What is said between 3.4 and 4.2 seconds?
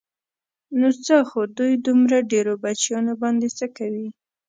څه کوي.